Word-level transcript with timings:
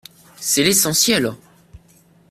C’est 0.37 0.63
l’essentiel 0.63 1.31